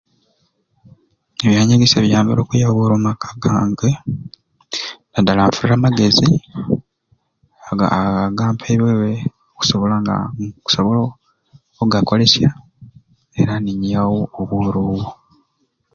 [1.45, 3.89] Ebyanyegesya biyambire okwiya obworo omu maka gange
[5.11, 6.27] nadala nfunire amagezi
[7.69, 9.09] aga aga mpebeibwe
[9.53, 11.01] okusobola nga nkusobola
[11.81, 12.49] ogakolesya
[13.41, 14.85] era ninjiyawo obworo